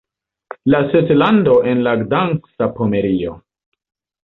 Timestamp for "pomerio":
2.81-3.39